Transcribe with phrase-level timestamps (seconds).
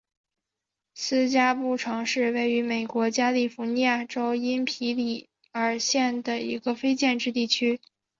[0.95, 7.79] 斯拉布城是位于美国加利福尼亚州因皮里尔县的一个非建制地区。